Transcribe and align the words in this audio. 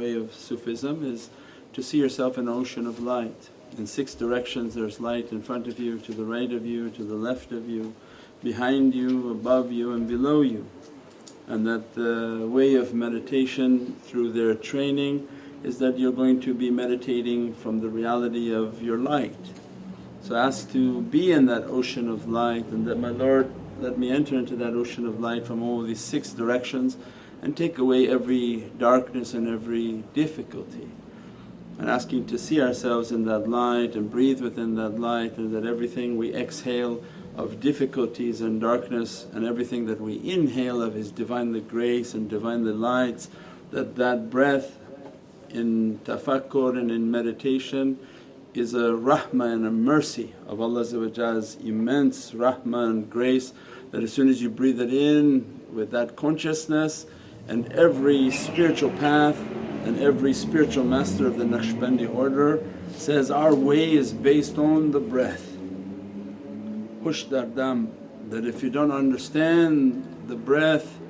way 0.00 0.14
of 0.14 0.34
Sufism 0.34 1.04
is 1.04 1.28
to 1.74 1.82
see 1.82 1.98
yourself 1.98 2.38
in 2.38 2.48
an 2.48 2.54
ocean 2.54 2.86
of 2.86 3.00
light. 3.00 3.50
In 3.76 3.86
six 3.86 4.14
directions 4.14 4.74
there's 4.74 4.98
light 4.98 5.30
in 5.30 5.42
front 5.42 5.68
of 5.68 5.78
you, 5.78 5.98
to 5.98 6.12
the 6.12 6.24
right 6.24 6.50
of 6.52 6.64
you, 6.64 6.88
to 6.90 7.04
the 7.04 7.14
left 7.14 7.52
of 7.52 7.68
you, 7.68 7.94
behind 8.42 8.94
you, 8.94 9.30
above 9.30 9.70
you 9.70 9.92
and 9.92 10.08
below 10.08 10.40
you. 10.40 10.66
And 11.48 11.66
that 11.66 11.94
the 11.94 12.46
way 12.48 12.76
of 12.76 12.94
meditation 12.94 13.94
through 14.04 14.32
their 14.32 14.54
training 14.54 15.28
is 15.62 15.78
that 15.80 15.98
you're 15.98 16.12
going 16.12 16.40
to 16.40 16.54
be 16.54 16.70
meditating 16.70 17.52
from 17.52 17.80
the 17.80 17.88
reality 17.88 18.54
of 18.54 18.82
your 18.82 18.96
light. 18.96 19.44
So 20.22 20.34
ask 20.34 20.72
to 20.72 21.02
be 21.02 21.32
in 21.32 21.44
that 21.46 21.64
ocean 21.64 22.08
of 22.08 22.26
light 22.26 22.66
and 22.66 22.86
that, 22.86 22.98
my 22.98 23.10
Lord 23.10 23.52
let 23.80 23.98
me 23.98 24.10
enter 24.10 24.38
into 24.38 24.56
that 24.56 24.72
ocean 24.72 25.06
of 25.06 25.20
light 25.20 25.46
from 25.46 25.62
all 25.62 25.82
these 25.82 26.00
six 26.00 26.30
directions 26.30 26.96
and 27.42 27.56
take 27.56 27.78
away 27.78 28.08
every 28.08 28.70
darkness 28.78 29.34
and 29.34 29.48
every 29.48 30.04
difficulty. 30.14 30.88
And 31.78 31.88
asking 31.88 32.26
to 32.26 32.38
see 32.38 32.60
ourselves 32.60 33.10
in 33.10 33.24
that 33.24 33.48
light 33.48 33.94
and 33.94 34.10
breathe 34.10 34.42
within 34.42 34.74
that 34.76 35.00
light 35.00 35.38
and 35.38 35.54
that 35.54 35.64
everything 35.64 36.18
we 36.18 36.34
exhale 36.34 37.02
of 37.36 37.60
difficulties 37.60 38.42
and 38.42 38.60
darkness 38.60 39.26
and 39.32 39.46
everything 39.46 39.86
that 39.86 40.00
we 40.00 40.20
inhale 40.22 40.82
of 40.82 40.96
is 40.96 41.10
Divinely 41.10 41.60
grace 41.62 42.12
and 42.12 42.28
Divinely 42.28 42.72
lights 42.72 43.30
that 43.70 43.96
that 43.96 44.28
breath 44.28 44.76
in 45.48 46.00
tafakkur 46.04 46.78
and 46.78 46.90
in 46.90 47.10
meditation 47.10 47.98
is 48.52 48.74
a 48.74 48.90
rahmah 48.90 49.52
and 49.52 49.66
a 49.66 49.70
mercy 49.70 50.34
of 50.46 50.60
Allah's 50.60 50.92
immense 50.92 52.32
rahmah 52.32 52.90
and 52.90 53.08
grace 53.08 53.52
that 53.90 54.02
as 54.02 54.12
soon 54.12 54.28
as 54.28 54.42
you 54.42 54.50
breathe 54.50 54.80
it 54.80 54.92
in 54.92 55.60
with 55.72 55.90
that 55.92 56.16
consciousness 56.16 57.06
and 57.50 57.72
every 57.72 58.30
spiritual 58.30 58.90
path 58.90 59.36
and 59.84 59.98
every 60.00 60.32
spiritual 60.32 60.84
master 60.84 61.26
of 61.26 61.36
the 61.36 61.44
Naqshbandi 61.44 62.14
order 62.14 62.62
says, 62.96 63.28
our 63.28 63.52
way 63.52 63.92
is 63.92 64.12
based 64.12 64.56
on 64.56 64.92
the 64.92 65.00
breath. 65.00 65.56
Hush 67.02 67.24
dam 67.24 67.92
that 68.28 68.46
if 68.46 68.62
you 68.62 68.70
don't 68.70 68.92
understand 68.92 70.06
the 70.28 70.36
breath 70.36 71.00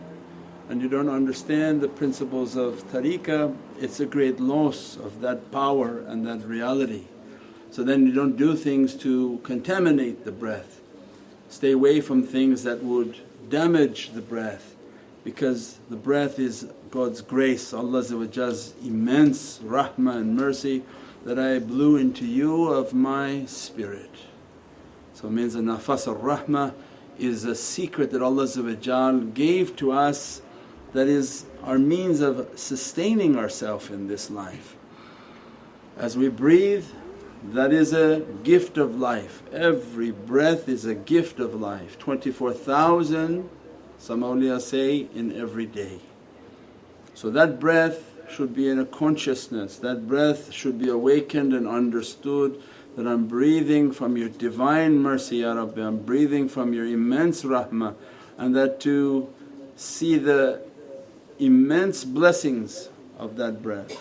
and 0.70 0.80
you 0.80 0.88
don't 0.88 1.11
understand 1.11 1.83
the 1.83 1.88
principles 1.88 2.56
of 2.56 2.91
tariqah, 2.91 3.55
it's 3.78 4.00
a 4.00 4.06
great 4.06 4.41
loss 4.41 4.96
of 4.96 5.20
that 5.20 5.52
power 5.52 5.98
and 6.06 6.27
that 6.27 6.42
reality. 6.46 7.05
So 7.70 7.84
then 7.84 8.06
you 8.06 8.14
don't 8.14 8.38
do 8.38 8.56
things 8.56 8.94
to 8.96 9.41
contaminate 9.42 10.24
the 10.24 10.33
breath. 10.33 10.80
Stay 11.50 11.72
away 11.72 12.00
from 12.00 12.22
things 12.22 12.62
that 12.62 12.83
would 12.83 13.18
damage 13.50 14.12
the 14.14 14.22
breath 14.22 14.74
because 15.25 15.79
the 15.89 15.97
breath 15.97 16.39
is 16.39 16.67
God's 16.91 17.21
grace, 17.21 17.73
Allah's 17.73 18.11
immense 18.11 19.59
rahmah 19.59 20.17
and 20.17 20.37
mercy 20.37 20.83
that 21.25 21.39
I 21.39 21.59
blew 21.59 21.97
into 21.97 22.27
you 22.27 22.69
of 22.69 22.95
my 22.95 23.45
spirit. 23.45 24.11
So 25.13 25.29
it 25.29 25.33
means 25.33 25.55
a 25.55 25.59
nafas 25.59 26.07
al-rahmah 26.07 26.73
is 27.19 27.45
a 27.45 27.55
secret 27.55 28.11
that 28.13 28.23
Allah 28.23 28.47
gave 29.35 29.77
to 29.77 29.93
us 29.93 30.41
that 30.93 31.07
is 31.07 31.45
our 31.63 31.79
means 31.79 32.21
of 32.21 32.48
sustaining 32.59 33.37
ourselves 33.37 33.91
in 33.91 34.09
this 34.09 34.31
life. 34.31 34.77
As 35.97 36.17
we 36.17 36.29
breathe 36.29 36.87
that 37.53 37.73
is 37.73 37.93
a 37.93 38.21
gift 38.43 38.79
of 38.79 38.98
life, 38.98 39.43
every 39.53 40.11
breath 40.11 40.69
is 40.69 40.85
a 40.85 40.95
gift 40.95 41.39
of 41.39 41.55
life, 41.55 41.98
24,000 41.98 43.48
some 44.01 44.23
awliya 44.23 44.61
say 44.61 45.06
in 45.15 45.39
every 45.39 45.67
day. 45.67 46.01
So 47.15 47.31
that 47.31 47.61
breath 47.61 48.03
should 48.31 48.55
be 48.55 48.69
in 48.69 48.79
a 48.79 48.86
consciousness, 48.86 49.77
that 49.79 50.08
breath 50.08 50.52
should 50.52 50.79
be 50.79 50.89
awakened 50.89 51.52
and 51.52 51.69
understood 51.69 52.61
that 52.97 53.07
I'm 53.07 53.27
breathing 53.27 53.92
from 53.92 54.17
your 54.17 54.30
divine 54.30 54.98
mercy 54.98 55.39
Ya 55.39 55.52
Rabbi, 55.52 55.80
I'm 55.80 55.98
breathing 55.98 56.48
from 56.48 56.73
your 56.73 56.86
immense 56.86 57.42
rahmah 57.42 57.95
and 58.39 58.57
that 58.57 58.80
to 58.80 59.33
see 59.77 60.17
the 60.17 60.63
immense 61.39 62.05
blessings 62.05 62.89
of 63.19 63.36
that 63.36 63.63
breath. 63.63 63.92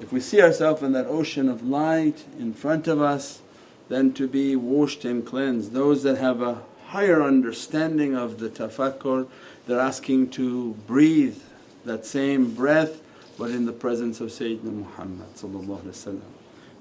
If 0.00 0.12
we 0.12 0.20
see 0.20 0.40
ourselves 0.40 0.82
in 0.82 0.92
that 0.92 1.06
ocean 1.06 1.48
of 1.48 1.62
light 1.62 2.24
in 2.38 2.54
front 2.54 2.88
of 2.88 3.02
us 3.02 3.42
then 3.90 4.12
to 4.14 4.26
be 4.28 4.56
washed 4.56 5.04
and 5.04 5.26
cleansed. 5.26 5.72
Those 5.72 6.04
that 6.04 6.16
have 6.16 6.40
a 6.40 6.62
higher 6.90 7.22
understanding 7.22 8.16
of 8.16 8.40
the 8.40 8.48
tafakkur. 8.48 9.28
They're 9.66 9.78
asking 9.78 10.30
to 10.30 10.72
breathe 10.88 11.38
that 11.84 12.04
same 12.04 12.52
breath 12.52 13.00
but 13.38 13.50
in 13.50 13.64
the 13.64 13.72
presence 13.72 14.20
of 14.20 14.30
Sayyidina 14.30 14.84
Muhammad 14.84 15.28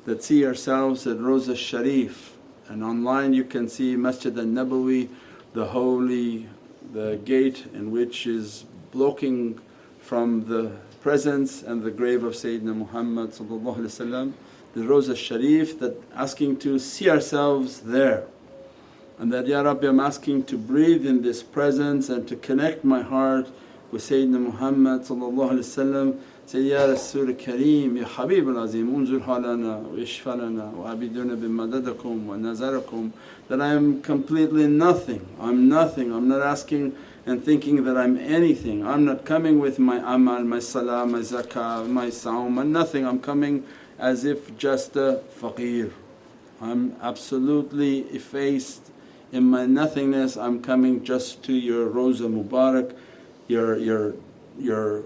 that 0.06 0.24
see 0.24 0.46
ourselves 0.46 1.06
at 1.06 1.20
Rosa 1.20 1.56
Sharif 1.56 2.36
and 2.68 2.84
online 2.84 3.34
you 3.34 3.44
can 3.44 3.70
see 3.70 3.96
Masjid 3.96 4.36
al-Nabawi 4.38 5.10
the 5.54 5.66
holy 5.66 6.48
the 6.92 7.20
gate 7.24 7.66
in 7.74 7.92
which 7.92 8.26
is 8.26 8.66
blocking 8.92 9.60
from 10.02 10.44
the 10.46 10.72
presence 11.02 11.62
and 11.62 11.84
the 11.84 11.92
grave 11.92 12.24
of 12.24 12.34
Sayyidina 12.34 12.76
Muhammad 12.76 13.32
the 13.32 14.84
Rosa 14.88 15.16
Sharif 15.16 15.80
that 15.80 15.96
asking 16.16 16.58
to 16.58 16.80
see 16.80 17.10
ourselves 17.10 17.82
there 17.82 18.26
and 19.20 19.32
that, 19.34 19.48
Ya 19.48 19.62
Rabbi 19.62 19.88
I'm 19.88 20.00
asking 20.00 20.46
to 20.46 20.58
breathe 20.58 21.06
in 21.06 21.22
this 21.22 21.44
presence 21.44 22.10
and 22.10 22.28
to 22.30 22.36
connect 22.38 22.84
my 22.86 23.02
heart 23.02 23.48
with 23.92 24.02
Sayyidina 24.02 24.40
Muhammad 24.40 25.06
say, 25.06 26.62
Ya 26.62 26.86
Rasul 26.86 27.28
Kareem, 27.34 27.98
Ya 28.00 28.06
Habib 28.06 28.48
al-Azim 28.48 28.90
unzur 28.92 29.20
halana 29.22 29.82
wa 29.82 29.96
ishfalana 29.98 30.72
wa 30.72 30.90
abiduna 30.90 31.36
bimadadakum 31.38 32.26
wa 32.26 32.36
nazarakum 32.36 33.12
that 33.50 33.62
I 33.62 33.74
am 33.74 34.02
completely 34.02 34.68
nothing, 34.68 35.28
I'm 35.40 35.68
nothing, 35.68 36.14
I'm 36.14 36.28
not 36.28 36.42
asking 36.42 36.96
and 37.26 37.44
thinking 37.44 37.84
that 37.84 37.98
I'm 37.98 38.18
anything. 38.18 38.86
I'm 38.86 39.06
not 39.06 39.26
coming 39.26 39.60
with 39.60 39.78
my 39.78 39.98
amal, 39.98 40.44
my 40.44 40.60
salah, 40.60 41.06
my 41.06 41.20
zakah, 41.20 41.88
my 41.88 42.08
sawm 42.08 42.60
and 42.60 42.74
nothing, 42.74 43.06
I'm 43.06 43.20
coming 43.20 43.66
as 44.00 44.26
if 44.26 44.58
just 44.58 44.96
a 44.96 45.22
faqir. 45.40 45.92
I'm 46.62 46.96
absolutely 47.02 48.00
effaced 48.02 48.90
in 49.32 49.44
my 49.44 49.66
nothingness, 49.66 50.38
I'm 50.38 50.62
coming 50.62 51.04
just 51.04 51.44
to 51.44 51.54
your 51.54 51.88
Rosa 51.88 52.24
Mubarak, 52.24 52.96
your, 53.48 53.78
your, 53.78 54.14
your 54.58 55.04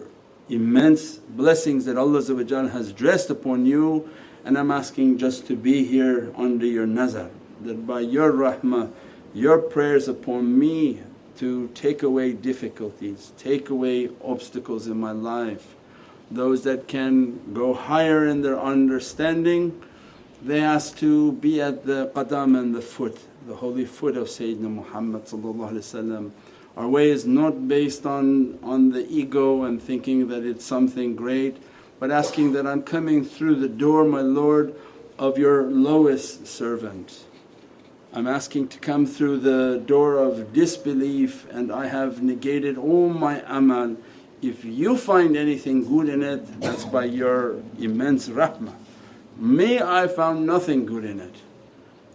immense 0.49 1.17
blessings 1.17 1.85
that 1.85 1.97
Allah 1.97 2.21
has 2.69 2.91
dressed 2.91 3.29
upon 3.29 3.65
you 3.65 4.09
and 4.45 4.57
I'm 4.57 4.71
asking 4.71 5.17
just 5.17 5.47
to 5.47 5.55
be 5.55 5.85
here 5.85 6.31
under 6.35 6.65
your 6.65 6.85
nazar 6.85 7.29
that 7.61 7.87
by 7.87 8.01
your 8.01 8.31
rahmah, 8.33 8.91
your 9.33 9.57
prayers 9.57 10.07
upon 10.07 10.59
me 10.59 11.01
to 11.37 11.69
take 11.69 12.03
away 12.03 12.33
difficulties, 12.33 13.31
take 13.37 13.69
away 13.69 14.09
obstacles 14.23 14.87
in 14.87 14.99
my 14.99 15.11
life. 15.11 15.75
Those 16.29 16.63
that 16.63 16.87
can 16.87 17.53
go 17.53 17.73
higher 17.73 18.27
in 18.27 18.41
their 18.41 18.59
understanding, 18.59 19.81
they 20.43 20.61
ask 20.61 20.97
to 20.97 21.31
be 21.33 21.61
at 21.61 21.85
the 21.85 22.11
qadam 22.13 22.59
and 22.59 22.75
the 22.75 22.81
foot, 22.81 23.17
the 23.47 23.55
holy 23.55 23.85
foot 23.85 24.15
of 24.15 24.27
Sayyidina 24.27 24.69
Muhammad 24.69 26.31
Our 26.77 26.87
way 26.87 27.09
is 27.09 27.25
not 27.25 27.67
based 27.67 28.05
on, 28.05 28.57
on 28.63 28.91
the 28.91 29.05
ego 29.09 29.63
and 29.63 29.81
thinking 29.81 30.27
that 30.29 30.45
it's 30.45 30.65
something 30.65 31.15
great 31.15 31.57
but 31.99 32.11
asking 32.11 32.51
that, 32.53 32.67
I'm 32.67 32.83
coming 32.83 33.23
through 33.23 33.55
the 33.55 33.69
door 33.69 34.03
my 34.03 34.21
Lord 34.21 34.75
of 35.17 35.37
your 35.37 35.63
lowest 35.63 36.47
servant 36.47 37.23
I'm 38.15 38.27
asking 38.27 38.67
to 38.67 38.79
come 38.79 39.07
through 39.07 39.39
the 39.39 39.81
door 39.87 40.19
of 40.19 40.53
disbelief 40.53 41.47
and 41.49 41.71
I 41.71 41.87
have 41.87 42.21
negated 42.21 42.77
all 42.77 43.09
my 43.09 43.43
amal. 43.47 43.97
If 44.39 44.63
you 44.63 44.97
find 44.97 45.35
anything 45.35 45.83
good 45.83 46.09
in 46.09 46.21
it 46.21 46.61
that's 46.61 46.85
by 46.85 47.05
your 47.05 47.55
immense 47.79 48.29
rahmah. 48.29 48.75
Me 49.37 49.79
I 49.79 50.07
found 50.07 50.45
nothing 50.45 50.85
good 50.85 51.05
in 51.05 51.19
it 51.19 51.35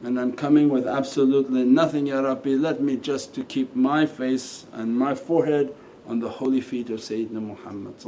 and 0.03 0.19
I'm 0.19 0.33
coming 0.33 0.69
with 0.69 0.87
absolutely 0.87 1.65
nothing 1.65 2.06
Ya 2.06 2.21
Rabbi. 2.21 2.50
Let 2.50 2.81
me 2.81 2.97
just 2.97 3.35
to 3.35 3.45
keep 3.45 3.75
my 3.75 4.06
face 4.06 4.67
and 4.73 4.97
my 4.97 5.15
forehead 5.15 5.75
on 6.06 6.21
the 6.21 6.29
holy 6.29 6.61
feet 6.61 6.89
of 6.91 7.00
Sayyidina 7.00 7.43
Muhammad 7.43 7.99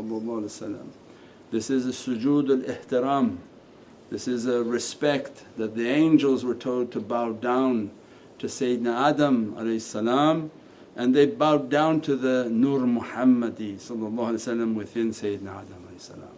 This 1.50 1.70
is 1.70 1.86
a 1.86 1.90
sujood 1.90 2.50
al-ihtiram. 2.50 3.38
This 4.10 4.28
is 4.28 4.46
a 4.46 4.62
respect 4.62 5.44
that 5.56 5.74
the 5.74 5.88
angels 5.88 6.44
were 6.44 6.54
told 6.54 6.92
to 6.92 7.00
bow 7.00 7.32
down 7.32 7.90
to 8.38 8.46
Sayyidina 8.46 9.10
Adam 9.10 9.80
salam, 9.80 10.50
and 10.96 11.14
they 11.14 11.26
bowed 11.26 11.70
down 11.70 12.00
to 12.02 12.16
the 12.16 12.48
Nur 12.50 12.80
Muhammadi 12.80 13.74
within 14.74 15.10
Sayyidina 15.10 15.62
Adam 15.62 16.28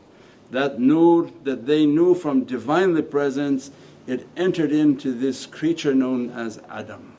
That 0.50 0.81
nur 0.81 1.31
that 1.44 1.66
they 1.66 1.87
knew 1.87 2.14
from 2.14 2.44
Divinely 2.44 3.02
Presence 3.02 3.70
it 4.06 4.26
entered 4.37 4.72
into 4.72 5.12
this 5.12 5.46
creature 5.46 5.94
known 5.94 6.31
as 6.31 6.60
Adam. 6.69 7.16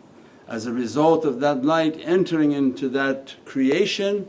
As 0.47 0.65
a 0.65 0.73
result 0.73 1.25
of 1.25 1.39
that 1.39 1.63
light 1.63 1.99
entering 2.03 2.51
into 2.51 2.89
that 2.89 3.35
creation 3.45 4.27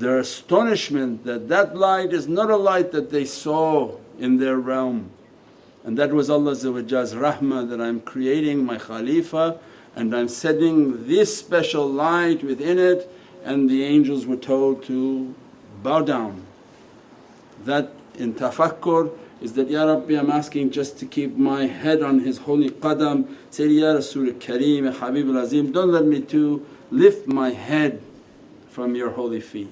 their 0.00 0.18
astonishment 0.18 1.24
that 1.24 1.48
that 1.48 1.76
light 1.76 2.12
is 2.12 2.26
not 2.26 2.50
a 2.50 2.56
light 2.56 2.90
that 2.92 3.10
they 3.10 3.24
saw 3.24 3.96
in 4.18 4.38
their 4.38 4.56
realm. 4.56 5.10
And 5.84 5.96
that 5.98 6.12
was 6.12 6.30
Allah's 6.30 6.64
rahmah 6.64 7.68
that 7.68 7.80
I'm 7.80 8.00
creating 8.00 8.64
my 8.64 8.78
Khalifa 8.78 9.58
and 9.94 10.14
I'm 10.16 10.28
setting 10.28 11.06
this 11.06 11.36
special 11.36 11.86
light 11.86 12.42
within 12.42 12.78
it 12.78 13.10
and 13.44 13.68
the 13.68 13.84
angels 13.84 14.26
were 14.26 14.36
told 14.36 14.84
to 14.84 15.34
bow 15.82 16.00
down. 16.00 16.46
That 17.64 17.92
in 18.14 18.34
tafakkur 18.34 19.10
is 19.40 19.54
that, 19.54 19.70
Ya 19.70 19.84
Rabbi 19.84 20.14
I'm 20.14 20.30
asking 20.30 20.70
just 20.70 20.98
to 20.98 21.06
keep 21.06 21.36
my 21.36 21.66
head 21.66 22.02
on 22.02 22.20
His 22.20 22.38
holy 22.38 22.70
qadam, 22.70 23.34
say 23.50 23.66
Ya 23.68 23.92
Rasul 23.92 24.26
Kareem, 24.32 24.92
Habibul 24.94 25.40
Azim 25.40 25.72
don't 25.72 25.90
let 25.90 26.04
me 26.04 26.20
to 26.22 26.66
lift 26.90 27.26
my 27.26 27.50
head 27.50 28.02
from 28.68 28.94
your 28.94 29.10
holy 29.10 29.40
feet. 29.40 29.68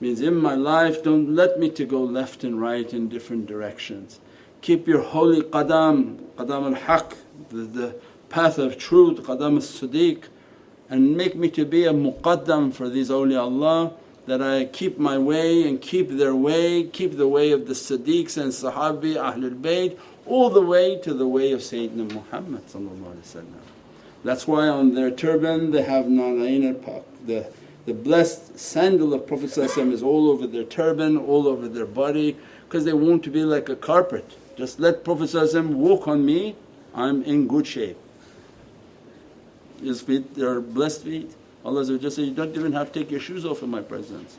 Means 0.00 0.20
in 0.20 0.36
my 0.36 0.54
life 0.54 1.02
don't 1.02 1.34
let 1.34 1.58
me 1.58 1.70
to 1.70 1.84
go 1.84 2.02
left 2.02 2.44
and 2.44 2.60
right 2.60 2.92
in 2.92 3.08
different 3.08 3.46
directions. 3.46 4.20
Keep 4.60 4.86
your 4.88 5.02
holy 5.02 5.42
qadam, 5.42 6.16
qadam 6.36 6.74
al-haq, 6.74 7.16
the, 7.50 7.56
the 7.56 7.96
path 8.28 8.58
of 8.58 8.78
truth, 8.78 9.18
qadam 9.22 9.54
al-siddiq 9.54 10.24
and 10.90 11.16
make 11.16 11.36
me 11.36 11.50
to 11.50 11.64
be 11.64 11.84
a 11.84 11.92
muqaddam 11.92 12.72
for 12.72 12.88
these 12.88 13.10
awliyaullah 13.10 13.92
that 14.28 14.42
I 14.42 14.66
keep 14.66 14.98
my 14.98 15.18
way 15.18 15.66
and 15.66 15.80
keep 15.80 16.10
their 16.10 16.34
way, 16.34 16.84
keep 16.84 17.16
the 17.16 17.26
way 17.26 17.50
of 17.52 17.66
the 17.66 17.72
Siddiqs 17.72 18.36
and 18.36 18.52
Sahabi, 18.52 19.16
Ahlul 19.16 19.58
Bayt 19.60 19.98
all 20.28 20.50
the 20.50 20.60
way 20.60 20.98
to 20.98 21.14
the 21.14 21.26
way 21.26 21.52
of 21.52 21.60
Sayyidina 21.60 22.12
Muhammad 22.12 22.62
That's 24.22 24.46
why 24.46 24.68
on 24.68 24.94
their 24.94 25.10
turban 25.10 25.70
they 25.70 25.82
have 25.82 26.04
nalain 26.04 26.68
al-pak, 26.68 27.02
the, 27.26 27.50
the 27.86 27.94
blessed 27.94 28.58
sandal 28.58 29.14
of 29.14 29.26
Prophet 29.26 29.56
is 29.56 30.02
all 30.02 30.30
over 30.30 30.46
their 30.46 30.64
turban, 30.64 31.16
all 31.16 31.48
over 31.48 31.66
their 31.66 31.86
body 31.86 32.36
because 32.64 32.84
they 32.84 32.92
want 32.92 33.24
to 33.24 33.30
be 33.30 33.44
like 33.44 33.70
a 33.70 33.76
carpet. 33.76 34.36
Just 34.56 34.78
let 34.78 35.04
Prophet 35.04 35.32
walk 35.64 36.06
on 36.06 36.26
me, 36.26 36.54
I'm 36.94 37.22
in 37.22 37.48
good 37.48 37.66
shape. 37.66 37.96
His 39.80 40.02
feet 40.02 40.34
they 40.34 40.44
are 40.44 40.60
blessed 40.60 41.04
feet. 41.04 41.34
Allah 41.68 41.84
says, 41.84 42.18
You 42.18 42.32
don't 42.32 42.56
even 42.56 42.72
have 42.72 42.92
to 42.92 43.00
take 43.00 43.10
your 43.10 43.20
shoes 43.20 43.44
off 43.44 43.62
in 43.62 43.70
my 43.70 43.82
presence. 43.82 44.38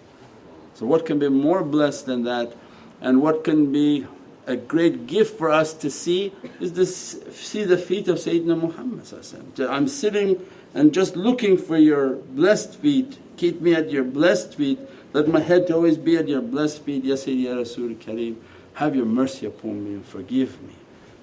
So, 0.73 0.85
what 0.85 1.05
can 1.05 1.19
be 1.19 1.29
more 1.29 1.63
blessed 1.63 2.07
than 2.07 2.23
that? 2.23 2.55
And 3.01 3.21
what 3.21 3.43
can 3.43 3.71
be 3.71 4.07
a 4.47 4.55
great 4.55 5.05
gift 5.05 5.37
for 5.37 5.51
us 5.51 5.73
to 5.73 5.91
see 5.91 6.33
is 6.59 6.71
to 6.71 6.85
see 6.85 7.63
the 7.63 7.77
feet 7.77 8.07
of 8.07 8.17
Sayyidina 8.17 8.59
Muhammad 8.59 9.69
I'm 9.69 9.87
sitting 9.87 10.43
and 10.73 10.91
just 10.93 11.15
looking 11.15 11.57
for 11.57 11.77
your 11.77 12.15
blessed 12.15 12.75
feet, 12.75 13.19
keep 13.37 13.61
me 13.61 13.75
at 13.75 13.91
your 13.91 14.03
blessed 14.03 14.55
feet, 14.55 14.79
let 15.13 15.27
my 15.27 15.39
head 15.39 15.69
always 15.71 15.97
be 15.97 16.17
at 16.17 16.27
your 16.27 16.41
blessed 16.41 16.81
feet, 16.81 17.03
Ya 17.03 17.15
Sayyidi 17.15 17.43
Ya 17.43 17.55
Rasul 17.55 17.89
Kareem. 17.95 18.37
Have 18.73 18.95
your 18.95 19.05
mercy 19.05 19.45
upon 19.45 19.83
me 19.83 19.93
and 19.95 20.05
forgive 20.05 20.61
me, 20.63 20.73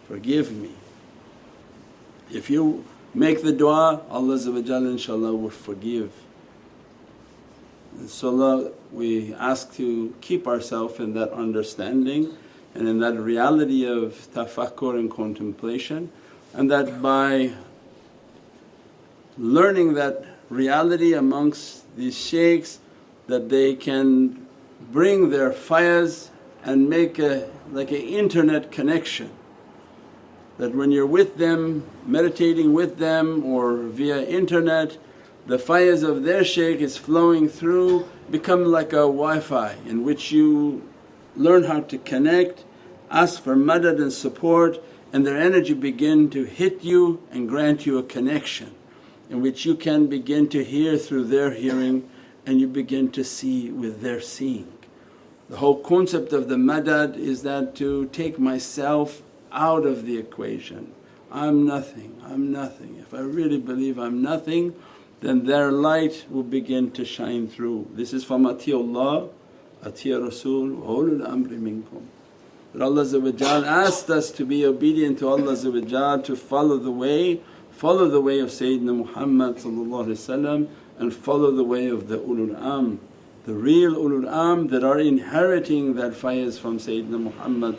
forgive 0.06 0.52
me. 0.52 0.70
If 2.31 2.49
you 2.50 2.85
Make 3.17 3.43
the 3.43 3.53
dua, 3.53 4.03
Allah 4.11 4.37
inshaAllah 4.37 5.41
will 5.41 5.49
forgive. 5.49 6.13
InshaAllah 7.99 8.75
we 8.93 9.33
ask 9.33 9.73
to 9.77 10.15
keep 10.21 10.47
ourselves 10.47 11.01
in 11.01 11.15
that 11.15 11.33
understanding 11.33 12.37
and 12.75 12.87
in 12.87 12.99
that 12.99 13.19
reality 13.19 13.87
of 13.87 14.13
tafakkur 14.35 14.99
and 14.99 15.11
contemplation 15.11 16.13
and 16.53 16.71
that 16.71 17.01
by 17.01 17.55
learning 19.39 19.95
that 19.95 20.23
reality 20.51 21.15
amongst 21.15 21.97
these 21.97 22.19
shaykhs 22.19 22.81
that 23.29 23.49
they 23.49 23.75
can 23.75 24.47
bring 24.93 25.31
their 25.31 25.53
faiz 25.53 26.29
and 26.65 26.91
make 26.91 27.19
a 27.19 27.49
like 27.73 27.91
an 27.93 27.97
internet 27.97 28.71
connection 28.71 29.31
that 30.58 30.75
when 30.75 30.91
you're 30.91 31.06
with 31.06 31.37
them, 31.37 31.85
meditating 32.06 32.73
with 32.73 32.99
them 32.99 33.44
or 33.44 33.76
via 33.76 34.23
internet, 34.23 34.99
the 35.47 35.58
faiz 35.58 36.03
of 36.03 36.25
their 36.25 36.44
shaykh 36.44 36.81
is 36.81 36.97
flowing 36.97 37.49
through 37.49 38.08
become 38.31 38.64
like 38.64 38.93
a 38.93 39.06
Wi-Fi 39.06 39.76
in 39.87 40.05
which 40.05 40.32
you 40.32 40.82
learn 41.37 41.64
how 41.64 41.81
to 41.81 41.99
connect, 41.99 42.64
ask 43.11 43.43
for 43.43 43.55
madad 43.55 44.00
and 44.00 44.12
support 44.12 44.82
and 45.12 45.26
their 45.26 45.37
energy 45.37 45.75
begin 45.75 46.29
to 46.31 46.44
hit 46.44 46.82
you 46.82 47.23
and 47.31 47.49
grant 47.49 47.87
you 47.87 47.99
a 47.99 48.02
connection 48.02 48.75
in 49.31 49.41
which 49.41 49.64
you 49.64 49.75
can 49.75 50.06
begin 50.06 50.49
to 50.49 50.64
hear 50.64 50.97
through 50.97 51.25
their 51.25 51.52
hearing 51.52 52.09
and 52.44 52.61
you 52.61 52.67
begin 52.67 53.11
to 53.11 53.25
see 53.25 53.70
with 53.70 54.00
their 54.00 54.20
seeing. 54.20 54.73
The 55.49 55.56
whole 55.56 55.79
concept 55.81 56.32
of 56.32 56.49
the 56.49 56.56
madad 56.56 57.17
is 57.17 57.43
that 57.43 57.75
to 57.76 58.06
take 58.06 58.38
myself 58.38 59.23
out 59.53 59.87
of 59.87 60.07
the 60.07 60.19
equation. 60.19 60.93
I'm 61.31 61.67
nothing, 61.67 62.21
I'm 62.25 62.53
nothing. 62.53 62.97
If 63.01 63.13
I 63.13 63.21
really 63.21 63.59
believe 63.59 63.99
I'm 63.99 64.23
nothing 64.23 64.75
then 65.21 65.45
their 65.45 65.73
light 65.73 66.27
will 66.31 66.43
begin 66.43 66.91
to 66.93 67.05
shine 67.05 67.49
through. 67.49 67.89
This 67.95 68.13
is 68.13 68.25
from 68.25 68.45
Atiullah, 68.45 69.31
Atiya 69.83 70.23
Rasul, 70.23 70.69
ulul 70.69 71.27
amri 71.27 71.59
minkum. 71.59 72.03
That 72.75 72.83
Allah 72.83 73.65
asked 73.67 74.11
us 74.11 74.31
to 74.33 74.45
be 74.45 74.67
obedient 74.67 75.19
to 75.21 75.29
Allah 75.29 75.57
to 76.23 76.37
follow 76.37 76.77
the 76.77 76.91
way, 76.91 77.41
follow 77.71 78.09
the 78.09 78.21
way 78.21 78.41
of 78.41 78.51
Sayyidina 78.51 78.95
Muhammad 78.95 79.57
and 80.99 81.15
follow 81.15 81.51
the 81.51 81.65
way 81.65 81.87
of 81.89 82.09
the 82.09 82.19
ulul 82.19 82.61
amr 82.63 82.99
the 83.47 83.55
real 83.55 83.95
ulul 83.95 84.29
amr 84.29 84.67
that 84.67 84.83
are 84.83 84.99
inheriting 84.99 85.95
that 85.95 86.13
faiz 86.13 86.59
from 86.59 86.79
Sayyidina 86.79 87.21
Muhammad 87.31 87.79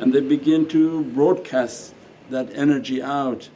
and 0.00 0.12
they 0.12 0.20
begin 0.20 0.66
to 0.66 1.04
broadcast 1.04 1.94
that 2.30 2.52
energy 2.52 3.00
out 3.00 3.48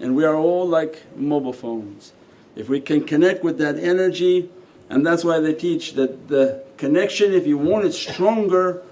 and 0.00 0.16
we 0.16 0.24
are 0.24 0.34
all 0.34 0.66
like 0.66 1.02
mobile 1.14 1.52
phones. 1.52 2.14
If 2.56 2.70
we 2.70 2.80
can 2.80 3.04
connect 3.04 3.44
with 3.44 3.58
that 3.58 3.78
energy 3.78 4.48
and 4.88 5.06
that's 5.06 5.24
why 5.24 5.40
they 5.40 5.52
teach 5.52 5.92
that 5.92 6.28
the 6.28 6.64
connection 6.78 7.34
if 7.34 7.46
you 7.46 7.58
want 7.58 7.84
it 7.84 7.92
stronger 7.92 8.82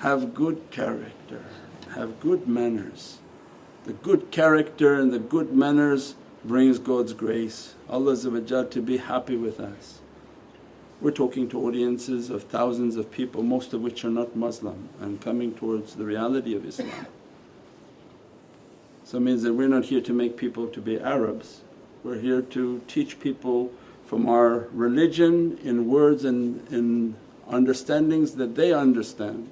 have 0.00 0.34
good 0.34 0.60
character, 0.70 1.42
have 1.94 2.20
good 2.20 2.46
manners. 2.46 3.16
The 3.84 3.94
good 3.94 4.30
character 4.30 5.00
and 5.00 5.10
the 5.10 5.18
good 5.18 5.54
manners 5.54 6.16
brings 6.44 6.78
God's 6.78 7.14
grace, 7.14 7.74
Allah 7.88 8.14
to 8.16 8.82
be 8.82 8.98
happy 8.98 9.36
with 9.36 9.58
us. 9.58 10.00
We're 11.06 11.12
talking 11.12 11.48
to 11.50 11.64
audiences 11.64 12.30
of 12.30 12.42
thousands 12.42 12.96
of 12.96 13.12
people 13.12 13.44
most 13.44 13.72
of 13.72 13.80
which 13.80 14.04
are 14.04 14.10
not 14.10 14.34
Muslim 14.34 14.88
and 15.00 15.20
coming 15.20 15.54
towards 15.54 15.94
the 15.94 16.04
reality 16.04 16.52
of 16.56 16.66
Islam. 16.66 17.06
So 19.04 19.18
it 19.18 19.20
means 19.20 19.44
that 19.44 19.54
we're 19.54 19.68
not 19.68 19.84
here 19.84 20.00
to 20.00 20.12
make 20.12 20.36
people 20.36 20.66
to 20.66 20.80
be 20.80 20.98
Arabs, 20.98 21.60
we're 22.02 22.18
here 22.18 22.42
to 22.42 22.82
teach 22.88 23.20
people 23.20 23.70
from 24.04 24.28
our 24.28 24.66
religion 24.72 25.60
in 25.62 25.86
words 25.86 26.24
and 26.24 26.66
in 26.72 27.14
understandings 27.48 28.34
that 28.34 28.56
they 28.56 28.72
understand. 28.72 29.48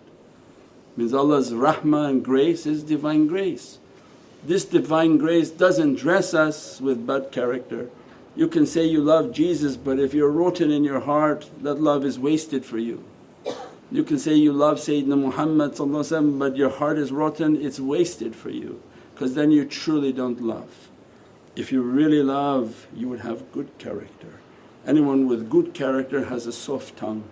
Means 0.96 1.14
Allah's 1.14 1.52
rahmah 1.52 2.10
and 2.10 2.24
grace 2.24 2.66
is 2.66 2.82
divine 2.82 3.28
grace. 3.28 3.78
This 4.42 4.64
divine 4.64 5.18
grace 5.18 5.50
doesn't 5.50 5.94
dress 5.94 6.34
us 6.34 6.80
with 6.80 7.06
bad 7.06 7.30
character 7.30 7.90
you 8.36 8.48
can 8.48 8.66
say 8.66 8.84
you 8.84 9.00
love 9.00 9.32
Jesus 9.32 9.76
but 9.76 9.98
if 9.98 10.14
you're 10.14 10.30
rotten 10.30 10.70
in 10.70 10.84
your 10.84 11.00
heart 11.00 11.50
that 11.62 11.80
love 11.80 12.04
is 12.04 12.18
wasted 12.18 12.64
for 12.64 12.78
you. 12.78 13.04
You 13.90 14.02
can 14.02 14.18
say 14.18 14.34
you 14.34 14.52
love 14.52 14.78
Sayyidina 14.78 15.18
Muhammad 15.18 16.38
but 16.38 16.56
your 16.56 16.70
heart 16.70 16.98
is 16.98 17.12
rotten, 17.12 17.60
it's 17.60 17.78
wasted 17.78 18.34
for 18.34 18.50
you 18.50 18.82
because 19.14 19.34
then 19.34 19.50
you 19.50 19.64
truly 19.64 20.12
don't 20.12 20.40
love. 20.40 20.88
If 21.54 21.70
you 21.70 21.82
really 21.82 22.22
love 22.22 22.86
you 22.94 23.08
would 23.08 23.20
have 23.20 23.52
good 23.52 23.76
character. 23.78 24.40
Anyone 24.86 25.26
with 25.26 25.48
good 25.48 25.72
character 25.72 26.24
has 26.26 26.46
a 26.46 26.52
soft 26.52 26.96
tongue. 26.96 27.24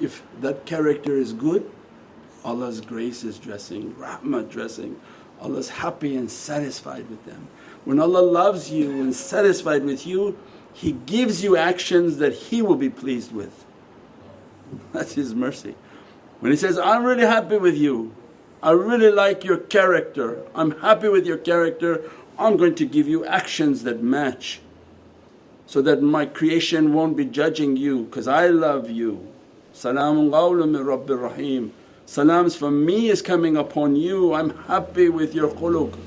If 0.00 0.22
that 0.40 0.66
character 0.66 1.16
is 1.16 1.32
good 1.32 1.70
Allah's 2.44 2.80
grace 2.80 3.24
is 3.24 3.38
dressing, 3.38 3.94
rahmah 3.94 4.50
dressing, 4.50 4.98
Allah's 5.40 5.68
happy 5.68 6.16
and 6.16 6.30
satisfied 6.30 7.08
with 7.10 7.24
them. 7.26 7.48
When 7.88 8.00
Allah 8.00 8.20
loves 8.20 8.70
you 8.70 8.90
and 8.90 9.14
satisfied 9.14 9.82
with 9.82 10.06
you, 10.06 10.36
He 10.74 10.92
gives 10.92 11.42
you 11.42 11.56
actions 11.56 12.18
that 12.18 12.34
He 12.34 12.60
will 12.60 12.76
be 12.76 12.90
pleased 12.90 13.32
with. 13.32 13.64
That's 14.92 15.14
His 15.14 15.34
mercy. 15.34 15.74
When 16.40 16.52
He 16.52 16.58
says, 16.58 16.78
I'm 16.78 17.02
really 17.02 17.24
happy 17.24 17.56
with 17.56 17.78
you, 17.78 18.14
I 18.62 18.72
really 18.72 19.10
like 19.10 19.42
your 19.42 19.56
character, 19.56 20.44
I'm 20.54 20.72
happy 20.82 21.08
with 21.08 21.24
your 21.24 21.38
character, 21.38 22.04
I'm 22.38 22.58
going 22.58 22.74
to 22.74 22.84
give 22.84 23.08
you 23.08 23.24
actions 23.24 23.84
that 23.84 24.02
match 24.02 24.60
so 25.64 25.80
that 25.80 26.02
my 26.02 26.26
creation 26.26 26.92
won't 26.92 27.16
be 27.16 27.24
judging 27.24 27.78
you 27.78 28.04
because 28.04 28.28
I 28.28 28.48
love 28.48 28.90
you. 28.90 29.26
Salaamun 29.72 30.28
qawlun 30.28 30.72
min 30.72 30.84
Rabbir 30.84 31.22
Rahim. 31.22 31.72
Salams 32.04 32.54
from 32.54 32.84
me 32.84 33.08
is 33.08 33.22
coming 33.22 33.56
upon 33.56 33.96
you, 33.96 34.34
I'm 34.34 34.50
happy 34.64 35.08
with 35.08 35.34
your 35.34 35.48
khuluq. 35.48 35.98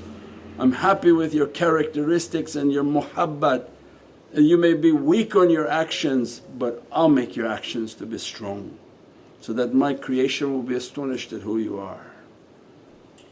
I'm 0.58 0.72
happy 0.72 1.12
with 1.12 1.34
your 1.34 1.46
characteristics 1.46 2.54
and 2.54 2.72
your 2.72 2.84
muhabbat 2.84 3.68
And 4.34 4.46
you 4.46 4.56
may 4.56 4.74
be 4.74 4.92
weak 4.92 5.36
on 5.36 5.50
your 5.50 5.68
actions 5.68 6.40
but 6.54 6.82
I'll 6.92 7.08
make 7.08 7.36
your 7.36 7.46
actions 7.46 7.94
to 7.94 8.06
be 8.06 8.18
strong 8.18 8.78
so 9.40 9.52
that 9.54 9.74
my 9.74 9.94
creation 9.94 10.52
will 10.52 10.62
be 10.62 10.74
astonished 10.74 11.32
at 11.32 11.42
who 11.42 11.58
you 11.58 11.78
are. 11.78 12.06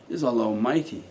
Is 0.09 0.25
Allah 0.25 0.47
Almighty 0.47 1.05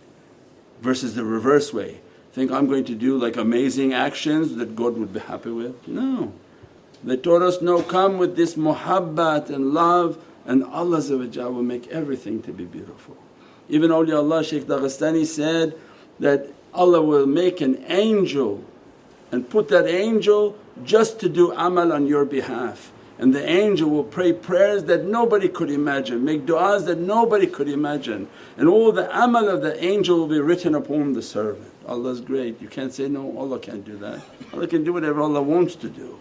versus 0.82 1.14
the 1.14 1.24
reverse 1.24 1.72
way. 1.72 2.00
Think 2.32 2.52
I'm 2.52 2.66
going 2.66 2.84
to 2.84 2.94
do 2.94 3.16
like 3.16 3.36
amazing 3.36 3.92
actions 3.92 4.56
that 4.56 4.76
God 4.76 4.96
would 4.96 5.12
be 5.12 5.20
happy 5.20 5.50
with? 5.50 5.88
No. 5.88 6.32
They 7.02 7.16
taught 7.16 7.42
us, 7.42 7.62
no 7.62 7.82
come 7.82 8.18
with 8.18 8.36
this 8.36 8.54
muhabbat 8.54 9.50
and 9.50 9.72
love 9.72 10.22
and 10.46 10.64
Allah 10.64 11.00
will 11.00 11.62
make 11.62 11.88
everything 11.88 12.42
to 12.42 12.52
be 12.52 12.64
beautiful. 12.64 13.16
Even 13.68 13.90
awliyaullah 13.90 14.44
Shaykh 14.44 14.64
Daghestani 14.64 15.24
said 15.24 15.78
that 16.20 16.46
Allah 16.72 17.02
will 17.02 17.26
make 17.26 17.60
an 17.60 17.84
angel 17.88 18.62
and 19.32 19.48
put 19.48 19.68
that 19.68 19.86
angel 19.86 20.56
just 20.84 21.18
to 21.20 21.28
do 21.28 21.52
amal 21.52 21.92
on 21.92 22.06
your 22.06 22.24
behalf 22.24 22.92
and 23.20 23.34
the 23.34 23.46
angel 23.46 23.90
will 23.90 24.04
pray 24.04 24.32
prayers 24.32 24.84
that 24.84 25.04
nobody 25.04 25.46
could 25.46 25.70
imagine, 25.70 26.24
make 26.24 26.46
du'as 26.46 26.86
that 26.86 26.98
nobody 26.98 27.46
could 27.46 27.68
imagine 27.68 28.26
and 28.56 28.66
all 28.66 28.90
the 28.92 29.14
amal 29.14 29.46
of 29.46 29.60
the 29.60 29.84
angel 29.84 30.20
will 30.20 30.26
be 30.26 30.40
written 30.40 30.74
upon 30.74 31.12
the 31.12 31.20
servant. 31.20 31.70
Allah's 31.86 32.22
great, 32.22 32.62
you 32.62 32.68
can't 32.68 32.94
say, 32.94 33.08
no 33.08 33.36
Allah 33.36 33.58
can't 33.58 33.84
do 33.84 33.98
that. 33.98 34.22
Allah 34.54 34.66
can 34.66 34.84
do 34.84 34.94
whatever 34.94 35.20
Allah 35.20 35.42
wants 35.42 35.74
to 35.76 35.90
do. 35.90 36.18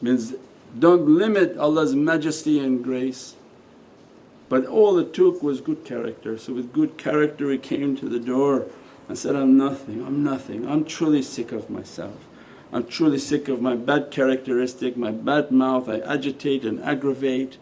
Means 0.00 0.34
don't 0.78 1.08
limit 1.08 1.58
Allah's 1.58 1.96
majesty 1.96 2.60
and 2.60 2.82
grace. 2.82 3.34
But 4.50 4.66
all 4.66 4.98
it 4.98 5.14
took 5.14 5.44
was 5.44 5.60
good 5.60 5.84
character. 5.84 6.36
So 6.36 6.52
with 6.52 6.72
good 6.72 6.98
character 6.98 7.50
he 7.50 7.56
came 7.56 7.96
to 7.96 8.08
the 8.08 8.18
door 8.18 8.66
and 9.08 9.16
said, 9.16 9.36
I'm 9.36 9.56
nothing, 9.56 10.04
I'm 10.04 10.24
nothing, 10.24 10.68
I'm 10.68 10.84
truly 10.84 11.22
sick 11.22 11.52
of 11.52 11.70
myself. 11.70 12.26
I'm 12.72 12.86
truly 12.86 13.18
sick 13.18 13.48
of 13.48 13.62
my 13.62 13.76
bad 13.76 14.10
characteristic, 14.10 14.96
my 14.96 15.12
bad 15.12 15.52
mouth, 15.52 15.88
I 15.88 16.00
agitate 16.00 16.64
and 16.64 16.82
aggravate. 16.82 17.58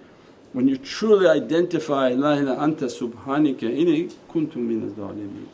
When 0.55 0.67
you 0.67 0.79
truly 0.79 1.29
identify, 1.29 2.09
La 2.09 2.33
ilaha 2.33 2.63
anta 2.67 2.87
subhanaka 2.87 3.69
inni 3.69 4.11
kuntu 4.31 4.57
min 4.57 4.91
zalimeen. 4.95 5.47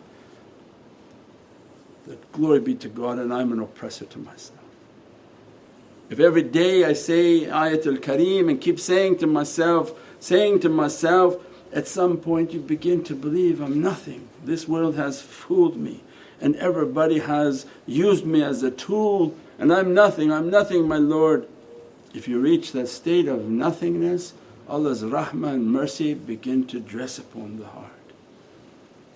That 2.06 2.30
glory 2.32 2.60
be 2.60 2.74
to 2.76 2.88
God 2.88 3.18
and 3.18 3.34
I'm 3.34 3.50
an 3.52 3.58
oppressor 3.58 4.04
to 4.04 4.18
myself. 4.20 4.63
If 6.10 6.20
every 6.20 6.42
day 6.42 6.84
I 6.84 6.92
say 6.92 7.46
Ayatul 7.46 7.98
Kareem 7.98 8.50
and 8.50 8.60
keep 8.60 8.78
saying 8.78 9.18
to 9.18 9.26
myself, 9.26 9.98
saying 10.20 10.60
to 10.60 10.68
myself, 10.68 11.36
at 11.72 11.88
some 11.88 12.18
point 12.18 12.52
you 12.52 12.60
begin 12.60 13.02
to 13.04 13.14
believe 13.14 13.60
I'm 13.60 13.80
nothing, 13.82 14.28
this 14.44 14.68
world 14.68 14.96
has 14.96 15.22
fooled 15.22 15.76
me 15.76 16.02
and 16.40 16.56
everybody 16.56 17.20
has 17.20 17.64
used 17.86 18.26
me 18.26 18.42
as 18.42 18.62
a 18.62 18.70
tool 18.70 19.34
and 19.58 19.72
I'm 19.72 19.94
nothing, 19.94 20.30
I'm 20.30 20.50
nothing 20.50 20.86
my 20.86 20.98
Lord. 20.98 21.48
If 22.12 22.28
you 22.28 22.38
reach 22.38 22.72
that 22.72 22.88
state 22.88 23.26
of 23.26 23.48
nothingness, 23.48 24.34
Allah's 24.68 25.02
rahmah 25.02 25.54
and 25.54 25.66
mercy 25.66 26.14
begin 26.14 26.66
to 26.68 26.80
dress 26.80 27.18
upon 27.18 27.58
the 27.58 27.66
heart. 27.66 27.90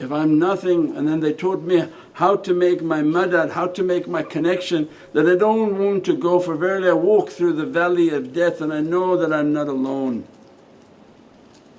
If 0.00 0.12
I'm 0.12 0.38
nothing 0.38 0.96
and 0.96 1.08
then 1.08 1.20
they 1.20 1.32
taught 1.32 1.62
me 1.62 1.84
how 2.12 2.36
to 2.36 2.54
make 2.54 2.82
my 2.82 3.00
madad, 3.00 3.50
how 3.50 3.66
to 3.66 3.82
make 3.82 4.06
my 4.06 4.22
connection 4.22 4.88
that 5.12 5.28
I 5.28 5.34
don't 5.34 5.76
want 5.76 6.04
to 6.04 6.16
go 6.16 6.38
for 6.38 6.54
verily 6.54 6.88
I 6.88 6.92
walk 6.92 7.30
through 7.30 7.54
the 7.54 7.66
valley 7.66 8.10
of 8.10 8.32
death 8.32 8.60
and 8.60 8.72
I 8.72 8.80
know 8.80 9.16
that 9.16 9.32
I'm 9.32 9.52
not 9.52 9.66
alone. 9.66 10.24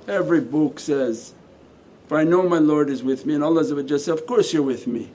Every 0.06 0.42
book 0.42 0.80
says, 0.80 1.34
for 2.08 2.18
I 2.18 2.26
know 2.26 2.44
my 2.44 2.58
Lord 2.58 2.90
is 2.90 3.04
with 3.04 3.26
me 3.26 3.36
and 3.36 3.44
Allah 3.44 3.64
says, 3.64 4.08
of 4.10 4.26
course 4.26 4.52
you're 4.52 4.64
with 4.64 4.86
me. 4.86 5.12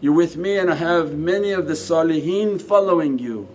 You're 0.00 0.14
with 0.14 0.36
me 0.36 0.58
and 0.58 0.70
I 0.70 0.74
have 0.76 1.16
many 1.16 1.52
of 1.52 1.68
the 1.68 1.74
saliheen 1.74 2.60
following 2.60 3.20
you. 3.20 3.48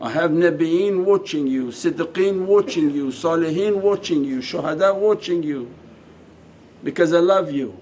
I 0.00 0.10
have 0.10 0.30
Nabieen 0.30 1.04
watching 1.04 1.46
you, 1.46 1.68
Siddiqeen 1.68 2.46
watching 2.46 2.90
you, 2.90 3.06
Saliheen 3.06 3.76
watching 3.76 4.24
you, 4.24 4.38
Shuhada 4.38 4.94
watching 4.94 5.42
you 5.42 5.72
because 6.84 7.12
I 7.14 7.18
love 7.18 7.50
you. 7.50 7.76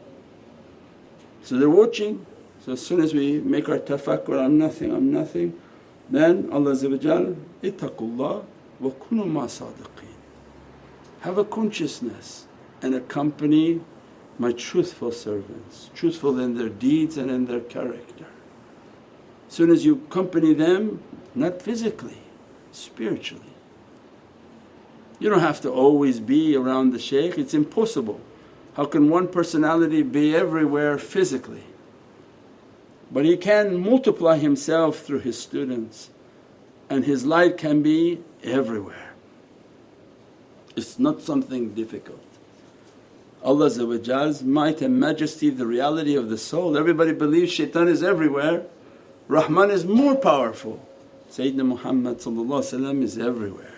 So 1.43 1.59
they're 1.59 1.69
watching. 1.69 2.25
So 2.65 2.73
as 2.73 2.87
soon 2.87 3.03
as 3.03 3.13
we 3.13 3.41
make 3.41 3.69
our 3.69 3.79
tafakkur, 3.79 4.41
I'm 4.41 4.57
nothing, 4.57 4.93
I'm 4.93 5.13
nothing, 5.13 5.61
then 6.09 6.49
Allah 6.53 6.75
ittaqullah 6.75 8.45
wa 8.79 8.91
kunu 8.91 9.27
ma 9.27 9.47
sadiqeen. 9.47 10.07
Have 11.23 11.39
a 11.39 11.45
consciousness 11.45 12.47
and 12.81 12.95
accompany 12.95 13.81
my 14.39 14.53
truthful 14.53 15.11
servants, 15.11 15.91
truthful 15.95 16.39
in 16.39 16.57
their 16.57 16.69
deeds 16.69 17.17
and 17.17 17.31
in 17.31 17.47
their 17.47 17.61
character. 17.61 18.27
As 19.49 19.55
soon 19.55 19.71
as 19.71 19.85
you 19.85 19.95
accompany 20.09 20.55
them, 20.55 21.03
not 21.35 21.61
physically, 21.61 22.19
spiritually. 22.71 23.43
You 25.19 25.29
don't 25.29 25.41
have 25.41 25.61
to 25.63 25.71
always 25.71 26.21
be 26.21 26.57
around 26.57 26.93
the 26.93 26.99
shaykh, 26.99 27.39
it's 27.39 27.55
impossible. 27.55 28.21
How 28.75 28.87
can 28.87 29.11
one 29.11 29.29
personality 29.29 30.03
be 30.03 30.35
everywhere 30.35 30.99
physically? 30.99 31.65
But 33.11 33.25
he 33.27 33.37
can 33.37 33.79
multiply 33.79 34.39
himself 34.39 35.01
through 35.01 35.21
his 35.21 35.39
students 35.39 36.11
and 36.89 37.05
his 37.05 37.27
light 37.27 37.59
can 37.59 37.83
be 37.83 38.21
everywhere. 38.43 39.13
It's 40.77 40.99
not 40.99 41.21
something 41.21 41.75
difficult. 41.75 42.21
Allah's 43.45 44.43
might 44.43 44.81
and 44.81 45.01
majesty, 45.01 45.51
the 45.51 45.67
reality 45.67 46.15
of 46.15 46.31
the 46.31 46.39
soul. 46.39 46.77
Everybody 46.79 47.13
believes 47.13 47.53
shaitan 47.53 47.89
is 47.89 48.03
everywhere, 48.03 48.65
Rahman 49.29 49.71
is 49.71 49.85
more 49.85 50.17
powerful. 50.17 50.87
Sayyidina 51.31 51.67
Muhammad 51.67 52.19
is 53.03 53.19
everywhere, 53.19 53.75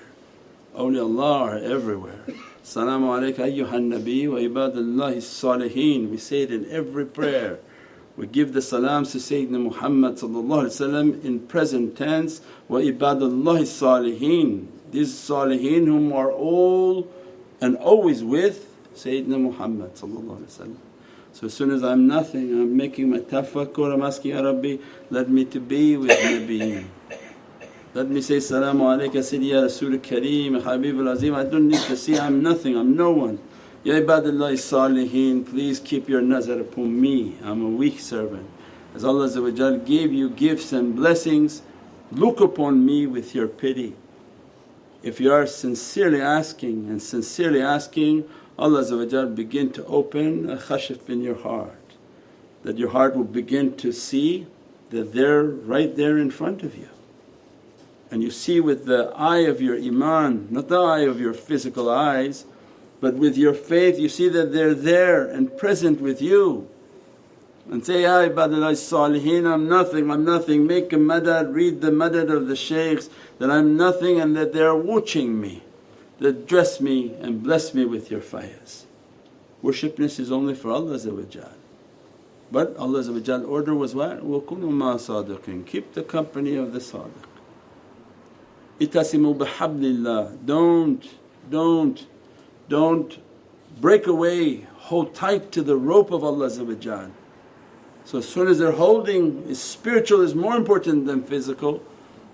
awliyaullah 0.77 1.41
are 1.41 1.59
everywhere. 1.59 2.25
Salaamu 2.65 3.13
alayka 3.13 3.45
ayyuhan 3.45 3.93
nabi 3.93 4.27
wa 4.27 4.39
ibadallahi 4.39 5.21
salihin. 5.21 6.09
We 6.11 6.17
say 6.17 6.45
it 6.45 6.51
in 6.51 6.65
every 6.71 7.05
prayer. 7.05 7.59
We 8.17 8.27
give 8.27 8.55
the 8.55 8.63
salams 8.63 9.13
to 9.13 9.19
Sayyidina 9.19 9.61
Muhammad 9.63 10.23
in 11.27 11.41
present 11.41 11.95
tense, 11.95 12.41
wa 12.67 12.79
ibadallahi 12.79 13.69
salihin. 13.69 14.69
These 14.91 15.13
salihin 15.13 15.85
whom 15.85 16.15
are 16.15 16.33
all 16.33 17.07
and 17.61 17.77
always 17.77 18.25
with 18.25 18.67
Sayyidina 18.95 19.39
Muhammad 19.39 19.95
So 19.99 21.47
as 21.47 21.53
soon 21.53 21.71
as 21.71 21.85
I'm 21.85 22.07
nothing, 22.07 22.51
I'm 22.51 22.75
making 22.75 23.11
my 23.11 23.19
tafakkur, 23.19 23.93
I'm 23.93 24.03
asking, 24.03 24.31
Ya 24.31 24.41
Rabbi 24.41 24.79
let 25.11 25.29
me 25.29 25.45
to 25.45 25.61
be 25.61 25.99
with 25.99 26.09
Nabiyeen. 26.11 26.87
Let 27.95 28.09
me 28.09 28.21
say, 28.23 28.39
Salaamu 28.39 28.81
alayka 28.81 29.21
Sayyidi 29.21 29.51
Ya 29.51 29.61
Rasul 29.61 29.99
Kareem, 29.99 30.61
Habibul 30.61 31.13
Azim, 31.13 31.33
I 31.33 31.45
don't 31.45 31.69
need 31.69 31.81
to 31.83 31.97
see, 31.97 32.19
I'm 32.19 32.43
nothing, 32.43 32.77
I'm 32.77 32.97
no 32.97 33.13
one. 33.13 33.39
Ya 33.85 33.95
ibadallah 33.95 34.55
salihin, 34.55 35.49
please 35.49 35.79
keep 35.79 36.09
your 36.09 36.21
nazar 36.21 36.59
upon 36.59 37.01
me, 37.01 37.39
I'm 37.45 37.65
a 37.65 37.69
weak 37.69 38.01
servant. 38.01 38.51
As 38.97 39.05
Allah 39.05 39.79
gave 39.79 40.13
you 40.13 40.29
gifts 40.29 40.73
and 40.73 40.97
blessings, 40.97 41.63
look 42.11 42.41
upon 42.41 42.85
me 42.85 43.07
with 43.07 43.33
your 43.33 43.47
pity. 43.47 43.95
If 45.05 45.21
you 45.21 45.33
are 45.33 45.47
sincerely 45.47 46.21
asking 46.21 46.89
and 46.89 47.01
sincerely 47.01 47.63
asking, 47.63 48.29
Allah 48.59 49.27
begin 49.27 49.71
to 49.71 49.85
open 49.85 50.51
a 50.51 50.57
kashf 50.57 51.09
in 51.09 51.23
your 51.23 51.37
heart, 51.37 51.95
that 52.65 52.77
your 52.77 52.91
heart 52.91 53.15
will 53.15 53.23
begin 53.23 53.77
to 53.77 53.93
see 53.93 54.49
that 54.91 55.13
they're 55.13 55.45
right 55.45 55.95
there 55.95 56.19
in 56.19 56.33
front 56.33 56.65
of 56.65 56.77
you 56.77 56.89
and 58.15 58.23
you 58.23 58.31
see 58.31 58.61
with 58.61 58.87
the 58.87 59.13
eye 59.17 59.41
of 59.41 59.61
your 59.61 59.75
iman, 59.75 60.47
not 60.49 60.69
the 60.69 60.81
eye 60.81 61.01
of 61.01 61.21
your 61.21 61.35
physical 61.35 61.91
eyes, 61.91 62.45
but 63.01 63.15
with 63.15 63.37
your 63.37 63.53
faith 63.53 63.99
you 63.99 64.09
see 64.09 64.29
that 64.29 64.53
they're 64.53 64.73
there 64.73 65.27
and 65.27 65.59
present 65.59 66.01
with 66.01 66.23
you. 66.23 66.69
And 67.69 67.85
say, 67.85 68.03
Ya 68.03 68.21
ibadallah 68.29 68.75
salihin, 68.75 69.53
I'm 69.53 69.69
nothing, 69.69 70.09
I'm 70.13 70.25
nothing. 70.25 70.65
Make 70.65 70.93
a 70.93 70.97
madad, 70.97 71.53
read 71.53 71.81
the 71.81 71.91
madad 71.91 72.31
of 72.31 72.47
the 72.47 72.55
shaykhs 72.55 73.11
that 73.41 73.51
I'm 73.51 73.77
nothing 73.77 74.21
and 74.21 74.37
that 74.37 74.53
they're 74.53 74.77
watching 74.77 75.41
me, 75.41 75.65
that 76.21 76.47
dress 76.47 76.81
me 76.81 77.15
and 77.21 77.43
bless 77.43 77.75
me 77.75 77.85
with 77.85 78.13
your 78.13 78.21
faiz. 78.21 78.85
Worshipness 79.61 80.21
is 80.21 80.31
only 80.31 80.55
for 80.55 80.71
Allah. 80.71 81.01
But 82.53 82.77
Allah's 82.77 83.09
order 83.09 83.75
was 83.75 83.93
what? 83.93 84.25
وَكُنُوا 84.25 84.71
مَا 84.71 85.67
Keep 85.67 85.95
the 85.95 86.05
company 86.05 86.55
of 86.55 86.73
the 86.73 86.79
sadiq. 86.79 87.34
Itasimu 88.81 89.37
bihablillah, 89.37 90.45
don't, 90.45 91.03
don't, 91.51 92.07
don't 92.69 93.19
break 93.81 94.07
away, 94.07 94.67
hold 94.77 95.15
tight 95.15 95.53
to 95.53 95.63
the 95.63 95.77
rope 95.77 96.11
of 96.11 96.25
Allah 96.25 96.51
So 96.51 98.19
as 98.19 98.29
soon 98.29 98.49
as 98.49 98.59
they're 98.59 98.73
holding, 98.73 99.45
is 99.49 99.61
spiritual 99.61 100.21
is 100.21 100.35
more 100.35 100.57
important 100.57 101.07
than 101.07 101.23
physical. 101.23 101.83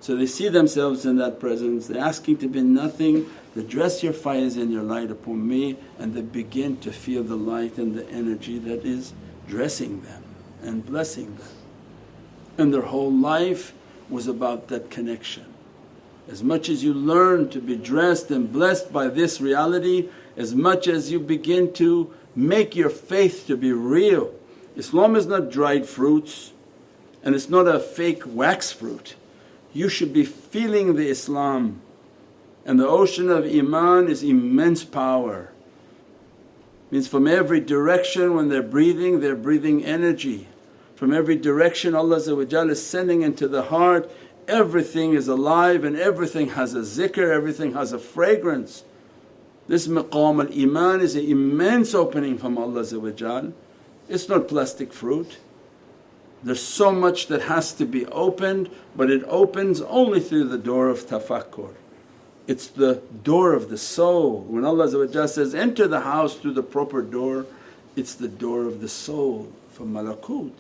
So 0.01 0.17
they 0.17 0.27
see 0.27 0.49
themselves 0.49 1.05
in 1.05 1.17
that 1.19 1.41
presence, 1.41 1.87
they're 1.87 2.03
asking 2.03 2.39
to 2.39 2.49
be 2.49 2.63
nothing, 2.63 3.29
they 3.55 3.63
dress 3.63 4.03
your 4.03 4.15
faiz 4.15 4.57
and 4.57 4.73
your 4.73 4.83
light 4.83 5.11
upon 5.11 5.47
me 5.47 5.77
and 5.99 6.15
they 6.15 6.23
begin 6.23 6.79
to 6.79 6.91
feel 6.91 7.23
the 7.23 7.37
light 7.37 7.77
and 7.77 7.95
the 7.95 8.09
energy 8.09 8.59
that 8.61 8.87
is 8.87 9.13
dressing 9.47 10.01
them 10.03 10.23
and 10.63 10.87
blessing 10.87 11.35
them. 11.37 11.49
and 12.61 12.75
their 12.75 12.83
whole 12.83 13.13
life 13.13 13.73
was 14.09 14.27
about 14.27 14.69
that 14.69 14.91
connection. 14.91 15.50
As 16.29 16.43
much 16.43 16.69
as 16.69 16.85
you 16.85 16.95
learn 16.95 17.49
to 17.51 17.61
be 17.61 17.77
dressed 17.77 18.31
and 18.31 18.53
blessed 18.53 18.93
by 18.93 19.09
this 19.09 19.41
reality, 19.41 20.09
as 20.37 20.55
much 20.55 20.87
as 20.87 21.11
you 21.11 21.21
begin 21.21 21.73
to 21.75 22.13
make 22.35 22.77
your 22.77 22.91
faith 22.91 23.47
to 23.47 23.57
be 23.57 23.73
real. 23.73 24.33
Islam 24.77 25.17
is 25.17 25.27
not 25.27 25.51
dried 25.51 25.87
fruits 25.87 26.53
and 27.23 27.35
it's 27.35 27.49
not 27.49 27.67
a 27.67 27.81
fake 27.81 28.23
wax 28.27 28.73
fruit. 28.73 29.17
You 29.73 29.89
should 29.89 30.13
be 30.13 30.25
feeling 30.25 30.95
the 30.97 31.09
Islam 31.09 31.81
and 32.65 32.79
the 32.79 32.89
ocean 32.89 33.29
of 33.31 33.45
Iman 33.45 34.09
is 34.09 34.23
immense 34.23 34.85
power. 34.85 35.51
Means 36.91 37.09
from 37.09 37.27
every 37.27 37.61
direction 37.61 38.35
when 38.35 38.49
they're 38.49 38.63
breathing, 38.63 39.21
they're 39.21 39.37
breathing 39.37 39.85
energy. 39.85 40.49
From 40.97 41.15
every 41.15 41.37
direction 41.37 41.95
Allah 41.95 42.17
is 42.17 42.87
sending 42.87 43.23
into 43.23 43.49
the 43.49 43.63
heart 43.63 44.11
everything 44.49 45.15
is 45.15 45.29
alive 45.29 45.85
and 45.85 45.97
everything 45.97 46.51
has 46.51 46.75
a 46.75 46.81
zikr, 46.81 47.31
everything 47.31 47.75
has 47.75 47.93
a 47.93 47.99
fragrance. 47.99 48.85
This 49.69 49.87
maqam 49.87 50.45
al 50.45 50.63
iman 50.63 51.01
is 51.01 51.15
an 51.15 51.25
immense 51.25 51.95
opening 51.95 52.39
from 52.39 52.59
Allah 52.59 52.85
it's 54.11 54.29
not 54.29 54.49
plastic 54.49 54.93
fruit. 54.93 55.39
There's 56.43 56.63
so 56.63 56.91
much 56.91 57.29
that 57.29 57.43
has 57.43 57.73
to 57.75 57.85
be 57.85 58.07
opened 58.07 58.69
but 58.97 59.11
it 59.11 59.23
opens 59.29 59.81
only 59.83 60.19
through 60.19 60.49
the 60.49 60.59
door 60.59 60.89
of 60.89 61.07
tafakkur. 61.07 61.75
It's 62.49 62.67
the 62.67 63.03
door 63.23 63.55
of 63.55 63.71
the 63.71 63.79
soul. 63.79 64.41
When 64.41 64.65
Allah 64.65 64.89
says, 65.29 65.55
enter 65.55 65.87
the 65.87 66.01
house 66.01 66.35
through 66.35 66.55
the 66.55 66.65
proper 66.65 67.03
door, 67.03 67.47
it's 67.95 68.15
the 68.15 68.27
door 68.27 68.65
of 68.65 68.81
the 68.81 68.89
soul 68.89 69.53
from 69.71 69.93
malakut. 69.93 70.53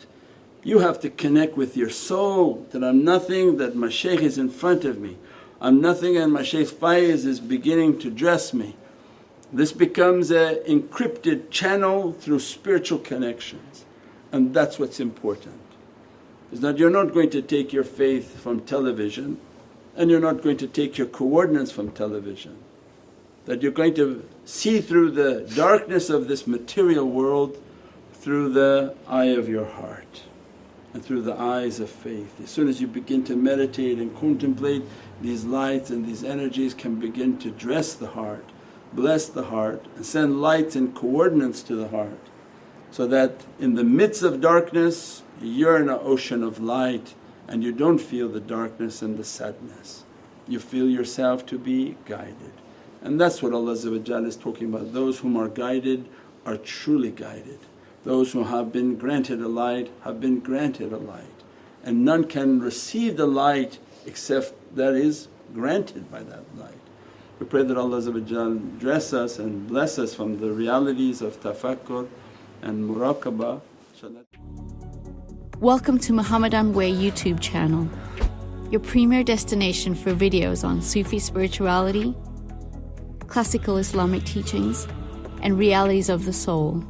You 0.62 0.81
have 0.81 1.00
to 1.00 1.11
connect 1.11 1.57
with 1.57 1.76
your 1.76 1.88
soul 1.88 2.67
that 2.71 2.85
I'm 2.85 3.02
nothing, 3.02 3.57
that 3.57 3.75
my 3.75 3.88
shaykh 3.88 4.21
is 4.21 4.37
in 4.37 4.50
front 4.50 4.85
of 4.85 5.00
me. 5.00 5.17
I'm 5.59 5.81
nothing 5.81 6.17
and 6.17 6.33
my 6.33 6.43
shaykh 6.43 6.69
Faiz 6.69 7.25
is 7.25 7.40
beginning 7.40 7.99
to 8.00 8.11
dress 8.11 8.52
me. 8.52 8.76
This 9.52 9.73
becomes 9.73 10.31
an 10.31 10.57
encrypted 10.69 11.50
channel 11.50 12.12
through 12.12 12.40
spiritual 12.40 12.99
connections 12.99 13.87
and 14.33 14.52
that's 14.55 14.79
what's 14.79 15.00
important. 15.00 15.61
Is 16.52 16.61
that 16.61 16.76
you're 16.76 16.90
not 16.90 17.14
going 17.14 17.31
to 17.31 17.43
take 17.43 17.73
your 17.73 17.85
faith 17.85 18.38
from 18.38 18.61
television 18.61 19.40
and 19.97 20.11
you're 20.11 20.21
not 20.21 20.43
going 20.43 20.59
to 20.59 20.67
take 20.67 20.99
your 20.99 21.07
coordinates 21.07 21.73
from 21.73 21.90
television. 21.90 22.59
That 23.47 23.62
you're 23.62 23.73
going 23.73 23.95
to 23.95 24.29
see 24.45 24.81
through 24.83 25.12
the 25.12 25.50
darkness 25.55 26.11
of 26.11 26.29
this 26.29 26.47
material 26.47 27.09
world 27.09 27.61
through 28.12 28.50
the 28.52 28.95
eye 29.09 29.26
of 29.26 29.49
your 29.49 29.64
heart 29.64 30.25
and 30.92 31.04
through 31.04 31.23
the 31.23 31.38
eyes 31.38 31.80
of 31.80 31.88
faith. 31.88 32.40
As 32.42 32.50
soon 32.50 32.68
as 32.68 32.80
you 32.80 32.87
begin 32.87 33.23
to 33.25 33.37
meditate 33.37 33.99
and 33.99 34.16
contemplate, 34.16 34.82
these 35.20 35.44
lights 35.44 35.90
and 35.90 36.04
these 36.04 36.25
energies 36.25 36.75
can 36.75 36.97
begin 36.97 37.38
to 37.38 37.50
dress 37.50 37.94
the 37.94 38.09
heart, 38.09 38.44
bless 38.92 39.26
the 39.28 39.44
heart 39.44 39.85
and 39.97 40.04
send 40.04 40.40
lights 40.40 40.75
and 40.75 40.94
coordinates 40.94 41.62
to 41.64 41.76
the 41.76 41.88
heart. 41.88 42.18
So 42.90 43.06
that 43.06 43.44
in 43.61 43.75
the 43.75 43.85
midst 43.85 44.23
of 44.23 44.40
darkness 44.40 45.23
you're 45.40 45.76
in 45.76 45.88
an 45.88 45.99
ocean 46.02 46.42
of 46.42 46.61
light 46.61 47.14
and 47.47 47.62
you 47.62 47.73
don't 47.73 47.99
feel 47.99 48.28
the 48.28 48.40
darkness 48.40 49.02
and 49.02 49.16
the 49.16 49.25
sadness. 49.25 50.04
You 50.49 50.59
feel 50.59 50.88
yourself 50.88 51.47
to 51.47 51.59
be 51.59 51.97
guided. 52.04 52.52
And 53.02 53.20
that's 53.20 53.42
what 53.42 53.52
Allah 53.52 53.73
is 53.73 54.37
talking 54.37 54.75
about, 54.75 54.92
those 54.92 55.18
whom 55.18 55.37
are 55.37 55.49
guided 55.49 56.06
are 56.44 56.56
truly 56.56 57.11
guided. 57.11 57.59
Those 58.02 58.33
who 58.33 58.45
have 58.45 58.73
been 58.73 58.97
granted 58.97 59.42
a 59.42 59.49
light 59.49 59.90
have 60.04 60.23
been 60.23 60.40
granted 60.40 60.90
a 60.90 60.97
light 60.97 61.45
and 61.85 62.02
none 62.02 62.25
can 62.25 62.59
receive 62.59 63.19
the 63.19 63.26
light 63.26 63.79
except 64.07 64.55
that 64.75 64.94
is 64.94 65.29
granted 65.53 66.11
by 66.11 66.22
that 66.22 66.44
light. 66.57 66.81
We 67.38 67.44
pray 67.44 67.62
that 67.62 67.77
Allah 67.77 68.01
dress 68.79 69.12
us 69.12 69.38
and 69.38 69.68
bless 69.68 69.98
us 69.98 70.14
from 70.14 70.40
the 70.40 70.51
realities 70.51 71.20
of 71.20 71.38
tafakkur 71.42 72.09
and 72.62 72.88
muraqabah. 72.88 73.61
Welcome 75.59 75.98
to 75.98 76.14
Muhammadan 76.14 76.72
Way 76.72 76.90
YouTube 76.90 77.38
channel, 77.38 77.87
your 78.70 78.81
premier 78.81 79.22
destination 79.22 79.94
for 79.94 80.14
videos 80.14 80.66
on 80.66 80.81
Sufi 80.81 81.18
spirituality, 81.18 82.16
classical 83.27 83.77
Islamic 83.77 84.25
teachings, 84.25 84.88
and 85.42 85.59
realities 85.59 86.09
of 86.09 86.25
the 86.25 86.33
soul 86.33 86.83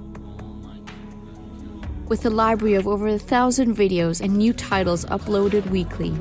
with 2.10 2.26
a 2.26 2.30
library 2.30 2.74
of 2.74 2.88
over 2.88 3.06
a 3.06 3.18
thousand 3.18 3.76
videos 3.76 4.20
and 4.20 4.36
new 4.36 4.52
titles 4.52 5.04
uploaded 5.06 5.64
weekly. 5.70 6.12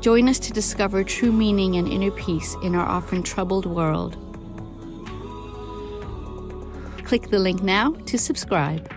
Join 0.00 0.28
us 0.28 0.38
to 0.38 0.52
discover 0.52 1.02
true 1.02 1.32
meaning 1.32 1.76
and 1.76 1.88
inner 1.88 2.12
peace 2.12 2.54
in 2.62 2.76
our 2.76 2.86
often 2.86 3.24
troubled 3.24 3.66
world. 3.66 4.16
Click 7.04 7.28
the 7.28 7.40
link 7.40 7.60
now 7.60 7.90
to 8.06 8.16
subscribe. 8.16 8.88